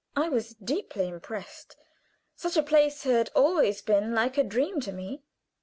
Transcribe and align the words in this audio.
I 0.15 0.29
was 0.29 0.55
deeply 0.55 1.07
impressed; 1.07 1.77
such 2.35 2.57
a 2.57 2.63
place 2.63 3.03
had 3.03 3.29
always 3.35 3.83
been 3.83 4.15
like 4.15 4.35
a 4.35 4.43
dream 4.43 4.79
to 4.79 4.91
me. 4.91 5.21